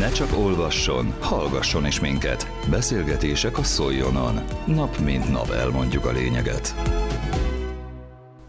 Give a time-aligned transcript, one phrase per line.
[0.00, 2.50] Ne csak olvasson, hallgasson is minket.
[2.70, 4.40] Beszélgetések a Szoljonon.
[4.66, 6.74] Nap mint nap elmondjuk a lényeget.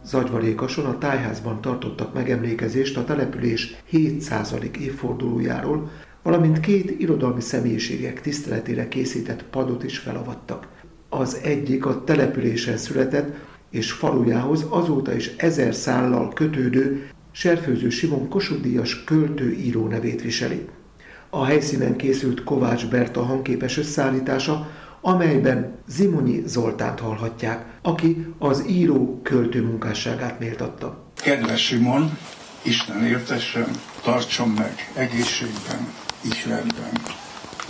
[0.03, 4.55] Zagyvarékason a tájházban tartottak megemlékezést a település 700.
[4.79, 5.89] évfordulójáról,
[6.23, 10.67] valamint két irodalmi személyiségek tiszteletére készített padot is felavattak.
[11.09, 13.35] Az egyik a településen született,
[13.69, 20.67] és falujához azóta is ezer szállal kötődő Serfőző Simon Kossuth költő író nevét viseli.
[21.33, 29.63] A helyszínen készült Kovács Berta hangképes összeállítása, amelyben Zimonyi Zoltánt hallhatják, aki az író költő
[29.63, 31.03] munkásságát méltatta.
[31.15, 32.17] Kedves Simon,
[32.61, 33.67] Isten értessen,
[34.03, 35.87] tartson meg egészségben,
[36.21, 36.91] ihletben,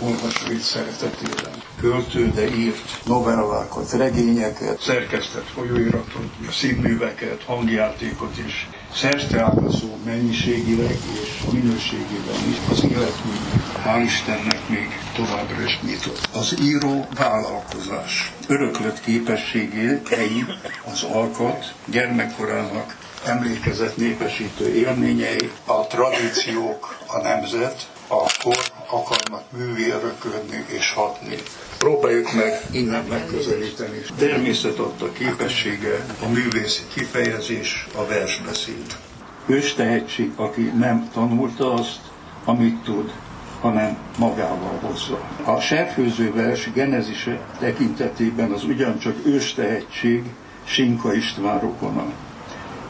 [0.04, 1.52] olvasóit szeretetében.
[1.80, 8.68] Költő, de írt novellákat, regényeket, szerkesztett folyóiratot, színműveket, hangjátékot is.
[8.94, 13.36] Szerteágazó mennyiségileg és minőségében is az életmű,
[13.84, 16.28] hál' Istennek még továbbra is nyitott.
[16.34, 18.32] Az író vállalkozás.
[18.46, 20.44] Öröklött képességei,
[20.92, 30.92] az alkat, gyermekkorának emlékezett népesítő élményei, a tradíciók, a nemzet, akkor akarnak művé örökölni és
[30.92, 31.36] hatni.
[31.78, 34.00] Próbáljuk meg innen megközelíteni.
[34.18, 38.96] Természet adta képessége, a művészi kifejezés, a versbeszéd.
[39.46, 42.00] Ős tehetség, aki nem tanulta azt,
[42.44, 43.12] amit tud,
[43.60, 45.20] hanem magával hozza.
[45.44, 50.24] A serfőző vers genezise tekintetében az ugyancsak ős tehetség
[50.64, 52.04] Sinka István rokona.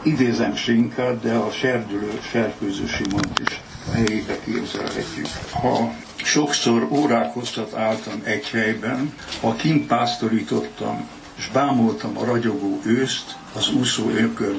[0.03, 5.27] Idézem Sinkát, de a serdülő serfőző Simont is helyébe képzelhetjük.
[5.51, 13.73] Ha sokszor órákoztat álltam egy helyben, ha kint pásztorítottam, és bámultam a ragyogó őszt az
[13.73, 14.09] úszó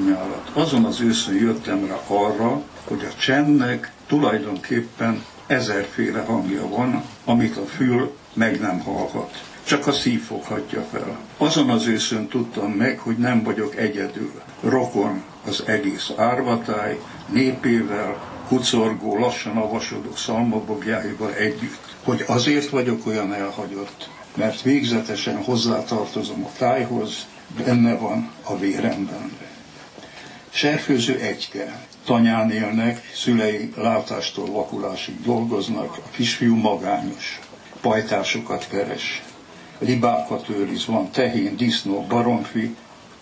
[0.06, 0.50] alatt.
[0.52, 7.67] Azon az őszön jöttem rá arra, hogy a csendnek tulajdonképpen ezerféle hangja van, amit a
[7.67, 9.42] fül meg nem hallhat.
[9.64, 11.19] Csak a szív foghatja fel.
[11.36, 14.42] Azon az őszön tudtam meg, hogy nem vagyok egyedül.
[14.61, 24.08] Rokon az egész árvatáj, népével, kucorgó, lassan avasodó szalmabogjáival együtt, hogy azért vagyok olyan elhagyott,
[24.34, 27.27] mert végzetesen hozzátartozom a tájhoz,
[27.64, 29.32] benne van a véremben.
[30.50, 37.40] Serfőző egyke, tanyán élnek, szülei látástól vakulásig dolgoznak, a kisfiú magányos,
[37.80, 39.22] pajtásokat keres,
[39.78, 42.76] libákat őriz, van tehén, disznó, baromfi,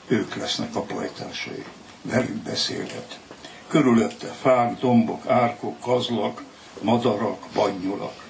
[0.07, 1.65] ők lesznek a pajtásai.
[2.03, 3.19] Velük beszélget.
[3.73, 6.43] Körülötte fák, dombok, árkok, kazlak,
[6.81, 8.25] madarak, bannyulak.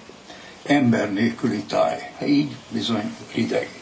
[0.62, 3.80] Ember nélküli táj, így bizony hideg.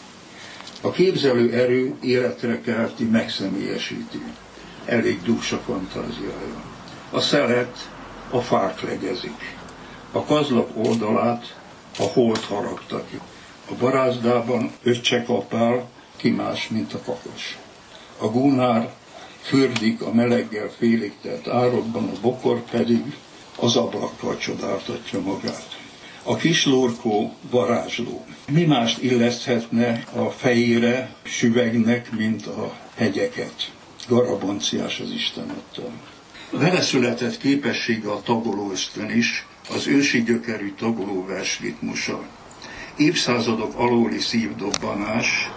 [0.81, 4.23] A képzelő erő életre kelti, megszemélyesíti.
[4.85, 6.63] Elég dús a fantáziája.
[7.11, 7.91] A szelet
[8.31, 9.57] a fák legyezik.
[10.13, 11.57] A kazlak oldalát
[11.99, 13.21] a holt haragta ki.
[13.71, 17.59] A barázdában öccse kapál, ki más, mint a kakas.
[18.19, 18.99] A gúnár
[19.43, 23.03] fürdik a meleggel félig telt árokban, a bokor pedig
[23.57, 25.79] az ablakkal csodáltatja magát.
[26.23, 28.25] A kis lórkó varázsló.
[28.51, 33.73] Mi mást illeszthetne a fejére süvegnek, mint a hegyeket.
[34.09, 35.83] Garabonciás az Isten adta.
[36.51, 42.23] Vele született képessége a tagoló ösztön is, az ősi gyökerű tagoló vers ritmusa.
[42.97, 45.51] Évszázadok alóli szívdobbanás,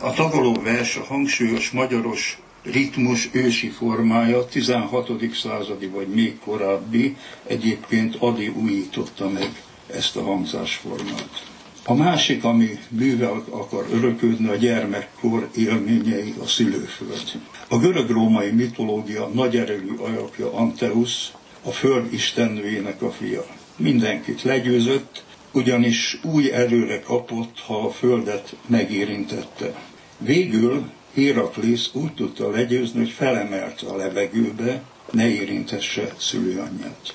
[0.00, 5.10] a tagoló vers a hangsúlyos magyaros ritmus ősi formája, 16.
[5.34, 9.62] századi vagy még korábbi, egyébként Adi újította meg
[9.94, 11.46] ezt a hangzásformát.
[11.84, 17.40] A másik, ami művel akar öröködni, a gyermekkor élményei, a szülőföld.
[17.68, 21.32] A görög-római mitológia nagy erőű alapja Anteus,
[21.62, 23.46] a föld istennőjének a fia.
[23.76, 29.74] Mindenkit legyőzött, ugyanis új erőre kapott, ha a földet megérintette.
[30.18, 37.14] Végül Héraklész úgy tudta legyőzni, hogy felemelte a levegőbe, ne érintesse szülőanyját.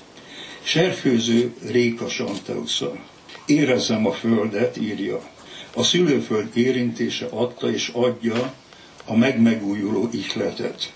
[0.62, 2.96] Serfőző Réka Santeusza.
[3.46, 5.20] Érezzem a földet, írja.
[5.74, 8.54] A szülőföld érintése adta és adja
[9.04, 10.92] a megmegújuló ihletet.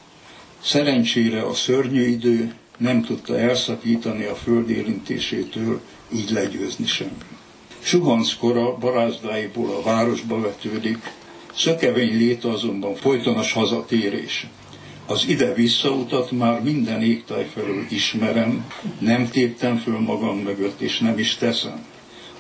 [0.63, 5.81] Szerencsére a szörnyű idő nem tudta elszakítani a föld érintésétől,
[6.13, 7.17] így legyőzni sem.
[7.79, 10.99] Suhanc kora barázdáiból a városba vetődik,
[11.59, 14.47] Szökevény léte azonban folytonos hazatérés.
[15.07, 21.35] Az ide-visszautat már minden égtáj felől ismerem, nem téptem föl magam mögött, és nem is
[21.37, 21.85] teszem.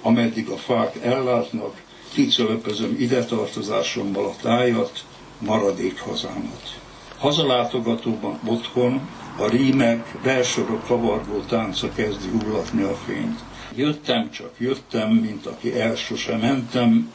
[0.03, 1.82] Ameddig a fák ellátnak,
[2.12, 5.05] kicölöpözöm ide tartozásommal a tájat,
[5.38, 6.81] maradék hazámat.
[7.19, 13.38] Hazalátogatóban otthon a rímek, versorok kavargó tánca kezdi hullatni a fényt.
[13.75, 17.12] Jöttem, csak jöttem, mint aki el sosem mentem,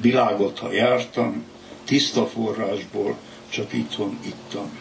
[0.00, 1.44] világot, ha jártam,
[1.84, 3.16] tiszta forrásból,
[3.48, 4.78] csak itthon ittam.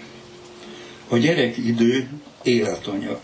[1.07, 2.09] A gyerek idő
[2.43, 3.19] életanyag,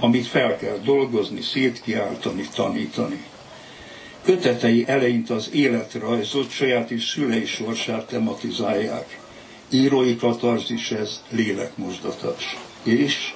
[0.00, 3.24] amit fel kell dolgozni, szétkiáltani, tanítani.
[4.24, 9.20] Kötetei eleint az életrajzot, saját is szülei sorsát tematizálják.
[9.70, 12.56] Írói katarzis ez lélekmosdatás.
[12.82, 13.34] És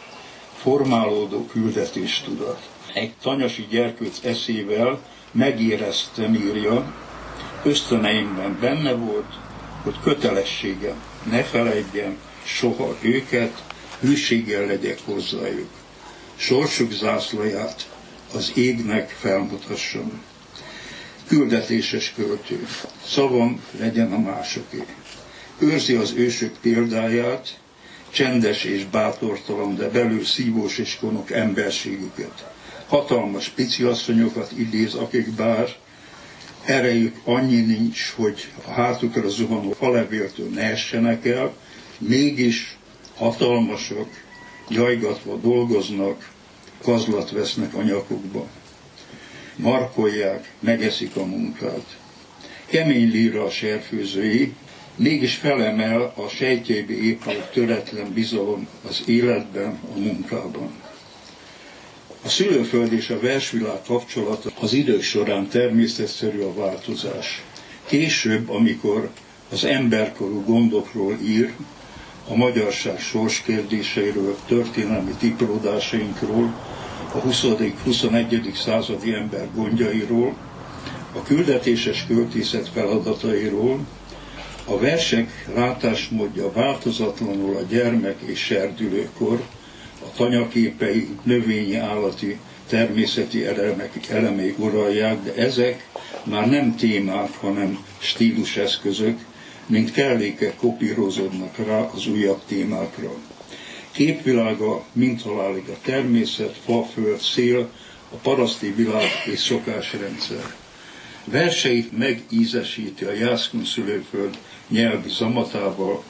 [0.56, 2.68] formálódó küldetés tudat.
[2.94, 5.00] Egy tanyasi gyerkőc eszével
[5.32, 6.94] megéreztem, írja,
[7.64, 9.32] ösztöneimben benne volt,
[9.82, 13.62] hogy kötelességem, ne felejtjem soha őket,
[14.00, 15.70] hűséggel legyek hozzájuk.
[16.36, 17.88] Sorsuk zászlaját
[18.34, 20.22] az égnek felmutassam.
[21.26, 22.66] Küldetéses költő,
[23.06, 24.84] szavam legyen a másoké.
[25.58, 27.58] Őrzi az ősök példáját,
[28.10, 32.50] csendes és bátortalan, de belül szívós és konok emberségüket.
[32.88, 35.68] Hatalmas piciasszonyokat idéz, akik bár
[36.68, 41.54] erejük annyi nincs, hogy a hátukra zuhanó falevéltől ne essenek el,
[41.98, 42.76] mégis
[43.16, 44.08] hatalmasok,
[44.68, 46.30] jajgatva dolgoznak,
[46.82, 48.46] kazlat vesznek a nyakukba.
[49.56, 51.98] Markolják, megeszik a munkát.
[52.66, 54.54] Kemény líra a serfőzői,
[54.96, 60.70] mégis felemel a sejtjeibe épülő töretlen bizalom az életben, a munkában.
[62.28, 67.42] A szülőföld és a versvilág kapcsolata az idők során természetszerű a változás.
[67.86, 69.10] Később, amikor
[69.50, 71.52] az emberkorú gondokról ír,
[72.28, 76.54] a magyarság sorskérdéseiről, történelmi tipródásainkról,
[77.12, 78.54] a 20.-21.
[78.54, 80.36] századi ember gondjairól,
[81.12, 83.78] a küldetéses költészet feladatairól,
[84.64, 89.42] a versek látásmódja változatlanul a gyermek és serdülőkor,
[90.16, 92.38] tanyaképei, növényi, állati,
[92.68, 95.88] természeti elemek, elemei uralják, de ezek
[96.24, 99.18] már nem témák, hanem stíluseszközök,
[99.66, 103.10] mint kellékek kopírozódnak rá az újabb témákra.
[103.90, 107.70] Képvilága, mint halálig a természet, fa, föld, szél,
[108.12, 110.54] a paraszti világ és szokásrendszer.
[111.24, 114.38] Verseit megízesíti a Jászkun szülőföld
[114.68, 116.02] nyelvi zamatával,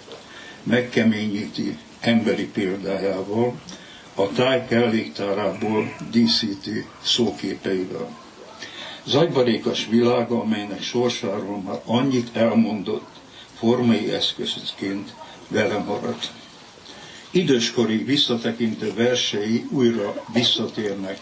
[0.63, 3.61] megkeményíti emberi példájával,
[4.19, 8.17] a táj kelléktárából díszíti szóképeivel.
[9.05, 13.07] Zagybarékas világa, amelynek sorsáról már annyit elmondott,
[13.59, 15.15] formai eszközként
[15.49, 16.33] vele maradt.
[17.31, 21.19] Időskori visszatekintő versei újra visszatérnek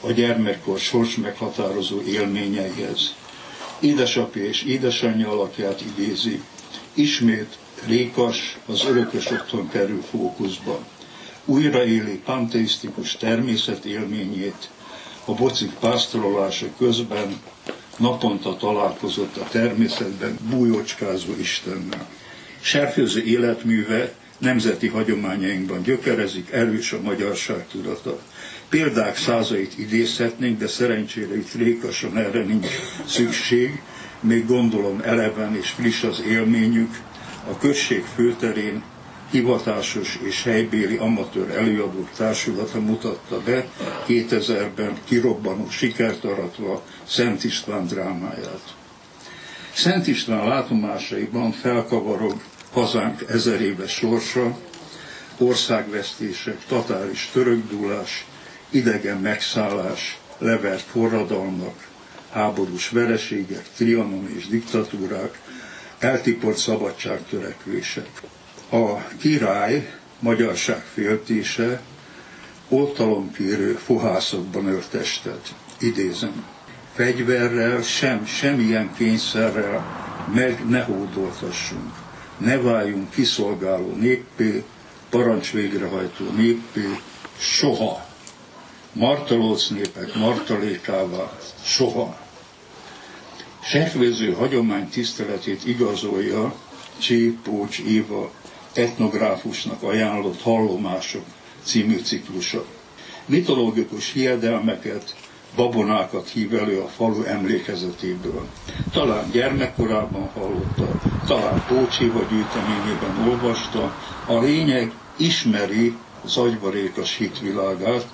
[0.00, 3.14] a gyermekkor sors meghatározó élményeihez.
[3.80, 6.42] Édesapja és édesanyja alakját idézi,
[6.94, 10.84] ismét Rékas az örökös otthon kerül fókuszba.
[11.44, 14.70] Újraéli panteisztikus természet élményét,
[15.24, 17.40] a bocik pásztorolása közben
[17.96, 22.08] naponta találkozott a természetben bújócskázó Istennel.
[22.60, 28.20] Serfőző életműve nemzeti hagyományainkban gyökerezik, erős a magyarság tudata.
[28.68, 32.66] Példák százait idézhetnénk, de szerencsére itt rékasan erre nincs
[33.06, 33.82] szükség,
[34.20, 36.98] még gondolom eleven és friss az élményük,
[37.50, 38.82] a község főterén
[39.32, 43.66] hivatásos és helybéli amatőr előadók társulata mutatta be
[44.08, 48.74] 2000-ben kirobbanó sikert aratva Szent István drámáját.
[49.74, 52.40] Szent István látomásaiban felkavarog
[52.72, 54.58] hazánk ezer éves sorsa,
[55.38, 58.26] országvesztések, tatáris törökdúlás,
[58.70, 61.88] idegen megszállás, levert forradalmak,
[62.32, 65.38] háborús vereségek, trianon és diktatúrák,
[65.98, 68.08] eltiport szabadságtörekvések.
[68.72, 71.80] A király magyarság féltése
[72.68, 75.54] oltalomkérő fohászokban öltestet.
[75.80, 76.44] Idézem.
[76.94, 79.84] Fegyverrel sem, semmilyen kényszerrel
[80.34, 81.92] meg ne hódoltassunk.
[82.36, 84.64] Ne váljunk kiszolgáló néppé,
[85.10, 86.98] parancs végrehajtó néppé,
[87.38, 88.06] soha.
[88.92, 91.32] Martalóc népek martalékává,
[91.64, 92.16] soha.
[93.62, 96.54] Serkvéző hagyomány tiszteletét igazolja
[96.98, 98.30] Csépócs Éva
[98.74, 101.24] etnográfusnak ajánlott Hallomások
[101.64, 102.64] című ciklusa.
[103.26, 105.14] Mitológikus hiedelmeket,
[105.56, 108.46] babonákat hív elő a falu emlékezetéből.
[108.92, 118.06] Talán gyermekkorában hallotta, talán Pócséva gyűjteményében olvasta, a lényeg ismeri zagyvarékas hitvilágát,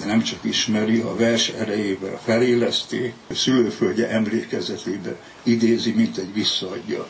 [0.00, 7.06] de nem csak ismeri, a vers erejével feléleszti, a szülőföldje emlékezetébe idézi, mint egy visszaadja.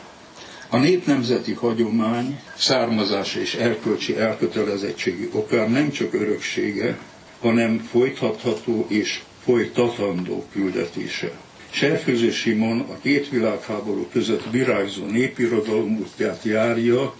[0.69, 6.97] A népnemzeti hagyomány származása és erkölcsi elkötelezettségi okán nem csak öröksége,
[7.39, 11.31] hanem folytatható és folytatandó küldetése.
[11.69, 17.15] Serfőző Simon a két világháború között virágzó népirodalom útját járja,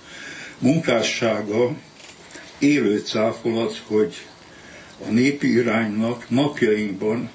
[0.60, 1.72] munkássága
[2.60, 4.16] élő cáfolat, hogy
[5.08, 7.30] a népi iránynak napjainkban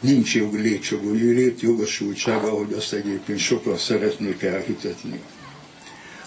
[0.00, 5.20] nincs jog létjogú létjogosultsága, ahogy azt egyébként sokan szeretnék elhitetni.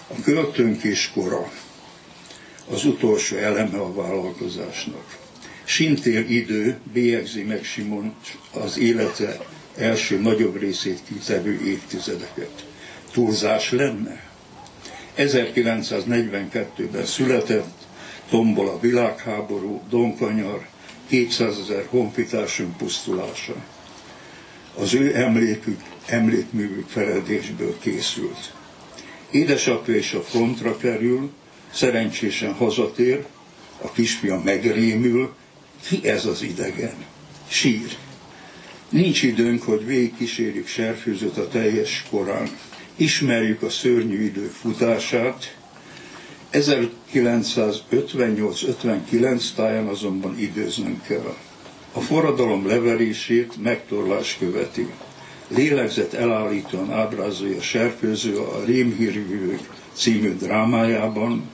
[0.08, 1.52] A költőnkés kora
[2.70, 5.18] az utolsó eleme a vállalkozásnak.
[5.64, 8.14] Sintér idő bélyegzi meg Simon
[8.52, 12.66] az élete első nagyobb részét kitevő évtizedeket.
[13.12, 14.30] Túlzás lenne?
[15.16, 17.86] 1942-ben született,
[18.30, 20.66] tombol a világháború, Donkanyar,
[21.12, 23.54] 200 ezer honfitársunk pusztulása.
[24.78, 28.52] Az ő emlékük, emlékművük feledésből készült.
[29.30, 31.30] Édesapja is a frontra kerül,
[31.72, 33.24] szerencsésen hazatér,
[33.82, 35.34] a kisfia megrémül,
[35.86, 36.94] ki ez az idegen?
[37.48, 37.96] Sír.
[38.88, 42.48] Nincs időnk, hogy végigkísérjük serfőzött a teljes korán.
[42.96, 45.56] Ismerjük a szörnyű idő futását.
[46.52, 51.34] 1958-59 táján azonban időznünk kell.
[51.92, 54.86] A forradalom leverését megtorlás követi.
[55.48, 61.50] Lélegzet elállítóan ábrázolja Serfőző a Rémhírvívők című drámájában,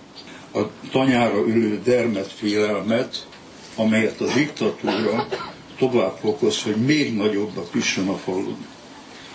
[0.55, 3.27] a tanyára ülő dermet félelmet,
[3.77, 5.27] amelyet a diktatúra
[5.79, 8.67] tovább fokoz, hogy még nagyobbak üssön a falun.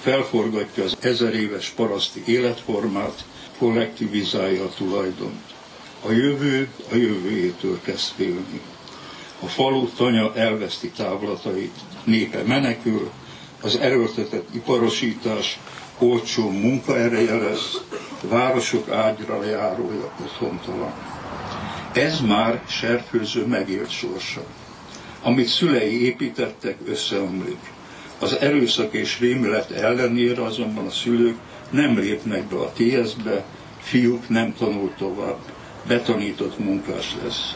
[0.02, 3.26] Felforgatja az ezer éves paraszti életformát,
[3.58, 5.53] kollektivizálja a tulajdont.
[6.06, 8.62] A jövő a jövőjétől kezd félni.
[9.40, 13.12] A falu tanya elveszti távlatait, népe menekül,
[13.62, 15.60] az erőltetett iparosítás
[15.98, 17.82] olcsó munkaereje lesz,
[18.22, 20.94] városok ágyra járója otthontalan.
[21.94, 24.44] Ez már serfőző megélt sorsa.
[25.22, 27.72] Amit szülei építettek, összeomlik.
[28.20, 31.38] Az erőszak és rémület ellenére azonban a szülők
[31.70, 33.46] nem lépnek be a TSZ-be,
[33.80, 35.40] fiúk nem tanul tovább,
[35.88, 37.56] betanított munkás lesz.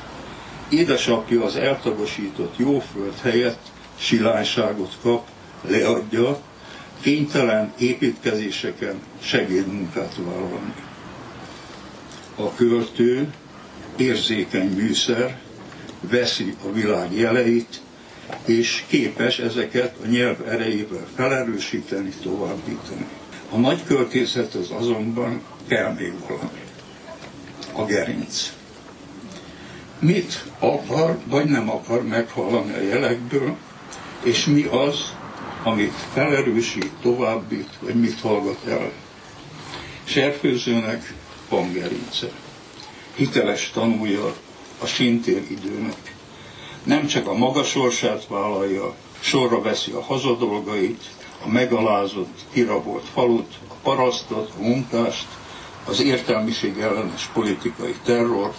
[0.70, 3.60] Édesapja az eltagosított jóföld helyett
[3.98, 5.28] silányságot kap,
[5.62, 6.40] leadja,
[7.02, 10.74] kénytelen építkezéseken segédmunkát vállalni.
[12.36, 13.34] A költő
[13.96, 15.40] érzékeny műszer,
[16.02, 17.82] veszi a világ jeleit,
[18.46, 23.06] és képes ezeket a nyelv erejével felerősíteni, továbbítani.
[23.52, 26.67] A nagy költészethez azonban kell még valami.
[27.78, 28.54] A gerinc.
[30.00, 33.56] Mit akar, vagy nem akar meghallani a jelekből,
[34.24, 35.16] és mi az,
[35.64, 38.92] amit felerősít, továbbít, vagy mit hallgat el.
[40.04, 41.14] Serfőzőnek
[41.50, 42.28] van gerince.
[43.16, 44.36] Hiteles tanulja
[44.82, 46.16] a sintér időnek.
[46.84, 51.04] Nem csak a maga sorsát vállalja, sorra veszi a hazadolgait,
[51.46, 55.28] a megalázott, kirabolt falut, a parasztot, a munkást,
[55.88, 58.58] az értelmiség ellenes politikai terrort,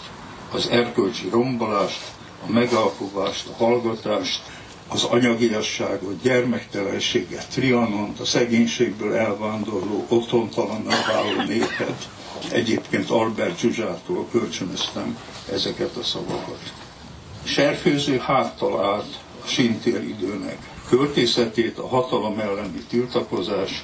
[0.53, 2.01] az erkölcsi rombolást,
[2.49, 4.43] a megalkovást, a hallgatást,
[4.89, 12.09] az anyagiasságot, gyermektelenséget, trianont, a szegénységből elvándorló, otthontalanná váló népet.
[12.53, 15.19] Egyébként Albert Zsuzsától kölcsönöztem
[15.53, 16.73] ezeket a szavakat.
[17.45, 20.59] Serfőző háttal állt a sintér időnek.
[20.89, 23.83] Költészetét a hatalom elleni tiltakozás,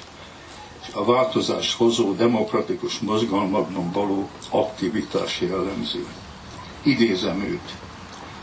[0.95, 6.05] a változást hozó demokratikus mozgalmakban való aktivitás jellemzi.
[6.83, 7.75] Idézem őt.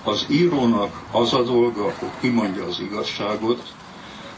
[0.05, 3.75] Az írónak az a dolga, hogy kimondja az igazságot,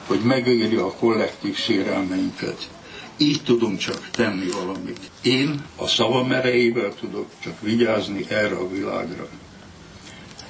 [0.06, 2.70] hogy megírja a kollektív sérelmeinket.
[3.16, 5.10] Így tudunk csak tenni valamit.
[5.22, 9.28] Én a szavam erejével tudok csak vigyázni erre a világra.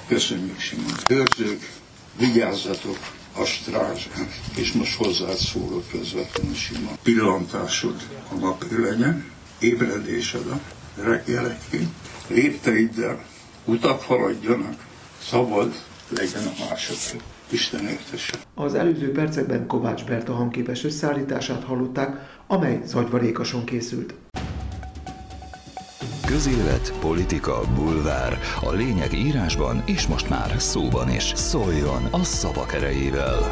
[0.07, 0.93] Köszönjük, Simon.
[1.09, 1.71] Őrzők,
[2.17, 2.97] vigyázzatok
[3.35, 4.19] a.
[4.55, 6.93] És most hozzád szólok közvetlenül, Simon.
[7.03, 7.95] Pillantásod
[8.31, 9.25] a napi legyen,
[9.59, 10.59] ébredésed a
[11.01, 11.89] reggelekként,
[12.27, 13.25] lépteiddel
[13.65, 14.85] utak haladjanak,
[15.21, 15.73] szabad
[16.09, 17.23] legyen a második.
[17.49, 18.33] Isten értesse.
[18.55, 24.13] Az előző percekben Kovács Berta hangképes összeállítását hallották, amely zagyvarékason készült.
[26.25, 28.39] Közélet, politika, bulvár.
[28.61, 31.31] A lényeg írásban és most már szóban is.
[31.35, 33.47] Szóljon a szavak erejével!